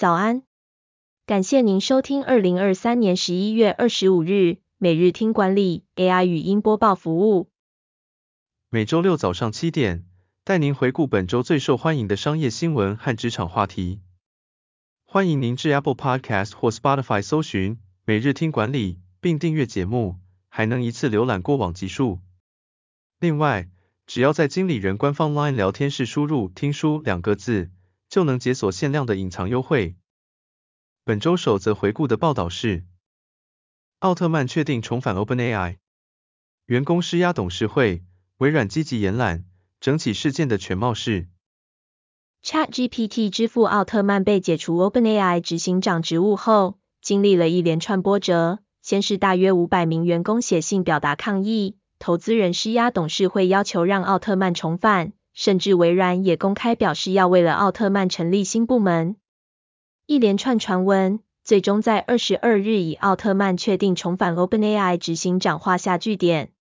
[0.00, 0.44] 早安，
[1.26, 7.50] 感谢您收听二零二三年十一月二十五日每日听管理 AI 语音播报服务。
[8.70, 10.06] 每周六早上七点，
[10.42, 14.00] 带您回顾本周最受欢迎的商业新闻和职场话题。
[15.04, 20.16] 欢迎您至 Apple Podcast 或 Spotify 搜寻每日听管理，并订阅节目，
[20.48, 22.20] 还能一次浏览过往集数。
[23.18, 23.68] 另外，
[24.06, 27.70] 只要在经理人官方 LINE 聊天室输入“听书”两个字，
[28.10, 29.96] 就能解锁限量的隐藏优惠。
[31.04, 32.84] 本周首则回顾的报道是：
[34.00, 35.78] 奥特曼确定重返 OpenAI，
[36.66, 38.02] 员工施压董事会，
[38.38, 39.44] 微软积极延揽，
[39.80, 41.28] 整起事件的全貌是
[42.42, 51.76] ：ChatGPT 支付奥特曼被解除 OpenAI 执行长职务后，经历了一连串波折，先是大约五百名员工写信表达抗议。
[52.00, 59.16] 投资人施压董事会要求让奥特曼重返，甚至微软也公开表示要为了奥特曼成立新部门。
[60.04, 66.52] 一连串传闻，最终在二十二日以奥特曼确定重返 OpenAI 执行长画下句点。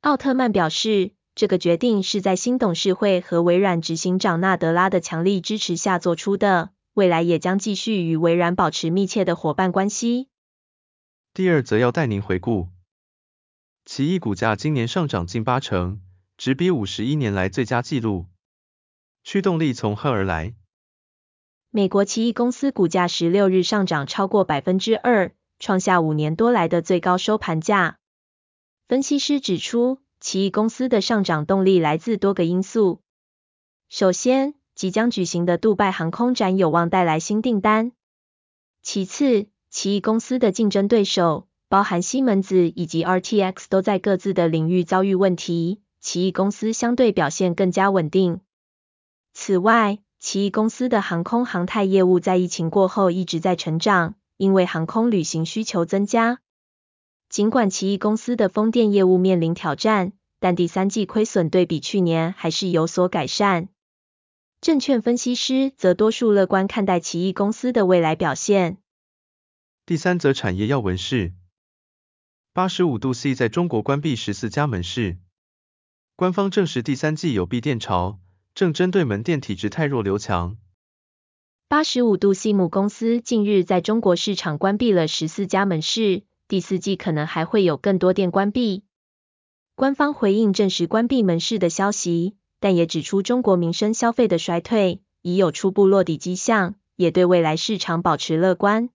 [0.00, 10.28] 奥特曼表示，这个决定是在新董事会和微软执行长纳德拉的强力支持下做出的，未来也将继续与微软保持密切的伙伴关系。
[11.34, 12.68] 第二则要带您回顾。
[13.84, 16.00] 奇异股价今年上涨近八成，
[16.38, 18.26] 直逼五十一年来最佳纪录。
[19.24, 20.54] 驱动力从何而来？
[21.70, 27.98] 美国奇异公司股价十六日上涨超过百分之二，创下五年多来的最高收盘价。
[28.86, 33.00] 分析师指出，奇异公司的上涨动力来自多个因素。
[33.88, 37.90] 首先，即将举行的杜拜航空展有望带来新订单。
[38.80, 41.48] 其次，奇异公司的竞争对手。
[41.70, 48.40] 包含西门子以及 RTX 都在各自的领域遭遇问题，奇异公司相对表现更加稳定。
[49.34, 56.40] 此外，奇异公司的航空航太业务在疫情过后一直在成长，因为航空旅行需求增加。
[57.28, 63.68] 尽管奇异公司的风电业务面临挑战，但第三季亏损对比去年还是有所改善。
[64.60, 68.78] 证券分析师则多数乐观看待奇异公司的未来表现。
[69.86, 71.32] 第三则产业要闻是。
[72.52, 75.18] 八十五度 C 在中国关闭十四家门市，
[76.18, 78.18] 官方证实第三季有闭店潮，
[78.52, 80.56] 正针对门店体质太弱留强。
[81.68, 88.82] 八十五度 C 母公司近日在中国市场关闭了十四家门市，第四季可能还会有更多店关闭。
[89.76, 98.90] 官方回应证实关闭门市的消息，但也指出中国民生消费的衰退已有初步落底迹象，也对未来市场保持乐观。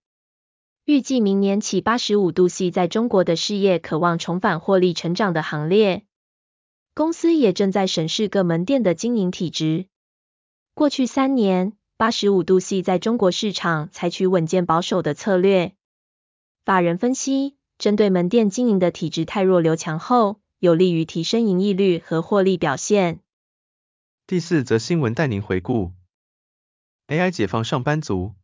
[0.84, 6.04] 预计明年起，八十五度 C 在中国的事业可望重返获利成长的行列。
[6.96, 9.88] 公司也正在审视各门店的经营体质。
[10.76, 15.74] 过去三年，八十五度 C 在中国市场采取稳健保守的策略。
[16.64, 23.22] 法人分析，针对门店经营的体质太弱留强后，有利于提升盈利率和获利表现。
[24.28, 25.94] 第四则新闻带您回顾
[27.08, 28.36] ：AI 解放上班族。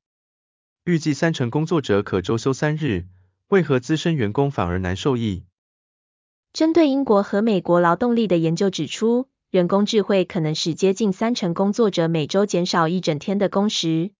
[0.85, 3.05] 预计三成工作者可周休三日，
[3.49, 5.43] 为何资深员工反而难受益？
[6.51, 14.11] 针对英国和美国劳动力的研究指出，人工智慧可能使接近三成工作者每周减少一整天的工时。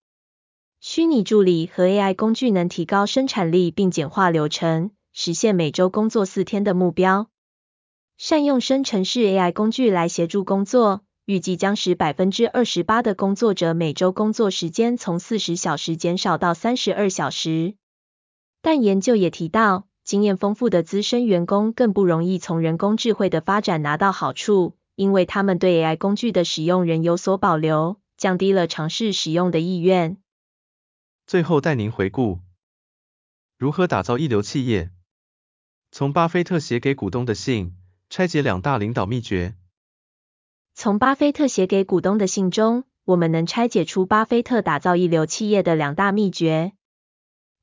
[0.80, 7.30] 虚拟助理和 AI 工具能提高生产力并简化流程，实现每周工作四天的目标。
[8.18, 11.02] 善用生成式 AI 工具来协助工作。
[11.26, 17.76] 预计将使百分之二十八的工作者每周工作时间从四十小时减少到三十二小时。
[18.64, 30.18] 但研究也提到，经验丰富的资深员工更不容易从人工智慧的发展拿到好处，因为他们对 AI 工具的使用仍有所保留，降低了尝试使用的意愿。
[31.28, 32.40] 最后带您回顾
[33.56, 34.90] 如何打造一流企业，
[35.92, 37.76] 从巴菲特写给股东的信
[38.10, 39.54] 拆解两大领导秘诀。
[40.74, 46.72] 从巴菲特写给股东的信中，我们能拆解出巴菲特打造一流企业的两大秘诀。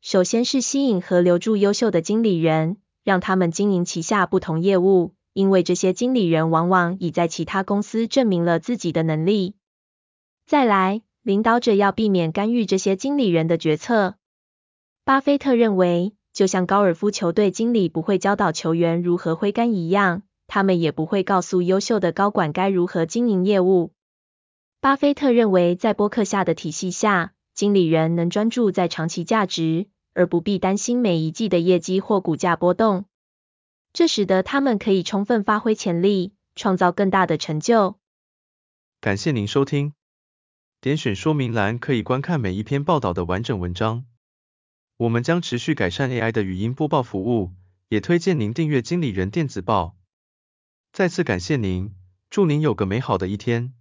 [0.09, 9.57] 首先是吸引和留住优秀的经理人，让他们经营旗下不同业务，因为这些经理人往往已在其他公司证明了自己的能力。
[10.47, 14.15] 再来，领导者要避免干预这些经理人的决策。
[15.05, 20.23] 巴菲特认为，就像高尔夫球队经理不会教导球员如何挥杆一样。
[20.47, 23.91] 他们也不会告诉优秀的高管该如何经营业务。
[24.81, 33.05] 巴菲特认为，在波克夏的体系下，经理人能专注在长期价值，而不必担心每一季的业绩或股价波动。
[33.93, 37.99] 这使得他们可以充分发挥潜力，创造更大的成就。
[39.01, 39.93] 感谢您收听。
[40.81, 44.07] 点选说明栏可以观看每一篇报道的完整文章。
[44.97, 47.53] 我们将持续改善 AI 的语音播报服务，
[47.89, 49.97] 也推荐您订阅经理人电子报。
[50.93, 51.95] 再次感谢您，
[52.31, 53.75] 祝您有个美好的一天。